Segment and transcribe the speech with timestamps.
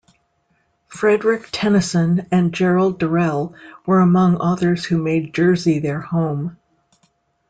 [0.87, 3.53] Frederick Tennyson and Gerald Durrell
[3.85, 6.57] were among authors who made Jersey their home.